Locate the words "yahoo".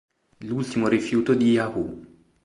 1.51-2.03